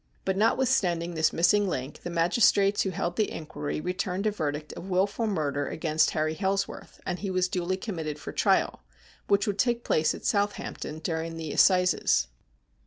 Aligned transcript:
But, 0.25 0.35
notwithstanding 0.35 1.13
this 1.13 1.31
missing 1.31 1.67
link, 1.67 2.01
the 2.01 2.09
magistrates 2.09 2.81
who 2.81 2.89
held 2.89 3.17
the 3.17 3.29
inquiry 3.29 3.79
returned 3.79 4.25
a 4.25 4.31
verdict 4.31 4.73
of 4.73 4.89
wilful 4.89 5.27
murder 5.27 5.67
against 5.67 6.09
Harry 6.09 6.33
Hailsworth, 6.33 6.99
and 7.05 7.19
he 7.19 7.29
was 7.29 7.47
duly 7.47 7.77
committed 7.77 8.17
for 8.17 8.31
trial, 8.31 8.81
which 9.27 9.45
would 9.45 9.59
take 9.59 9.83
place 9.83 10.15
at 10.15 10.25
Southampton 10.25 11.01
during 11.03 11.37
the 11.37 11.51
Assizes. 11.51 12.29